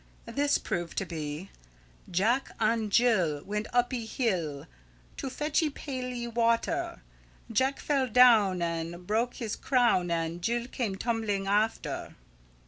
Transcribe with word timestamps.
This 0.25 0.57
proved 0.57 0.97
to 0.97 1.05
be: 1.05 1.51
"Jack 2.09 2.53
an 2.59 2.89
Jill 2.89 3.43
Went 3.45 3.67
uppy 3.71 4.07
hill, 4.07 4.65
To 5.17 5.29
fetchy 5.29 5.69
paily 5.69 6.27
water; 6.27 7.03
Jack 7.51 7.79
fell 7.79 8.07
down 8.07 8.63
an 8.63 9.03
Broke 9.03 9.35
his 9.35 9.55
crown 9.55 10.09
an 10.09 10.41
Jill 10.41 10.65
came 10.65 10.95
tumbling 10.95 11.45
after." 11.45 12.15